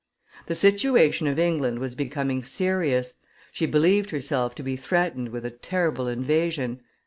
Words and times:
The 0.47 0.55
situation 0.55 1.27
of 1.27 1.37
England 1.37 1.77
was 1.77 1.93
becoming 1.93 2.43
serious, 2.43 3.17
she 3.51 3.67
believed 3.67 4.09
herself 4.09 4.55
to 4.55 4.63
be 4.63 4.75
threatened 4.75 5.29
with 5.29 5.45
a 5.45 5.51
terrible 5.51 6.07
invasion. 6.07 6.81